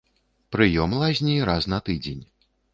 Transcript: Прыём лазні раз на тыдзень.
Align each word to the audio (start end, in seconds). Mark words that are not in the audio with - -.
Прыём 0.55 0.95
лазні 1.03 1.37
раз 1.53 1.71
на 1.77 1.83
тыдзень. 1.91 2.27